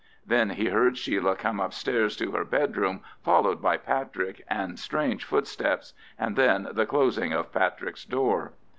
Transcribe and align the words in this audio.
Then 0.25 0.49
he 0.49 0.69
heard 0.69 0.97
Sheila 0.97 1.35
come 1.35 1.59
upstairs 1.59 2.17
to 2.17 2.31
her 2.31 2.43
bedroom, 2.43 3.01
followed 3.21 3.61
by 3.61 3.77
Patrick 3.77 4.43
and 4.47 4.79
strange 4.79 5.23
footsteps, 5.23 5.93
and 6.17 6.35
then 6.35 6.69
the 6.71 6.87
closing 6.87 7.33
of 7.33 7.51
Patrick's 7.51 8.03
door. 8.05 8.53